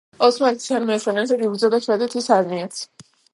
[0.27, 2.83] ოსმალეთის არმიასთან ერთად, იბრძოდა შვედეთის არმიაც.